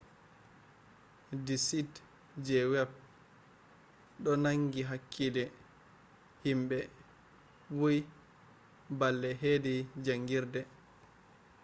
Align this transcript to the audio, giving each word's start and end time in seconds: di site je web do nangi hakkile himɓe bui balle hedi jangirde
di 1.45 1.55
site 1.65 1.97
je 2.45 2.59
web 2.71 2.91
do 4.23 4.31
nangi 4.43 4.81
hakkile 4.89 5.43
himɓe 6.43 6.79
bui 7.77 7.97
balle 8.99 9.29
hedi 9.41 9.75
jangirde 10.05 10.61